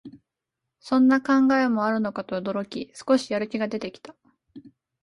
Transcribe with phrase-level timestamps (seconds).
[0.79, 4.15] そんな考え方もあるのかと驚き、少しやる気出てきた